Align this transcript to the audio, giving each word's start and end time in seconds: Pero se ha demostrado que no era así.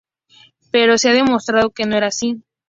Pero 0.71 0.97
se 0.97 1.09
ha 1.09 1.13
demostrado 1.13 1.69
que 1.69 1.85
no 1.85 1.95
era 1.95 2.07
así. 2.07 2.41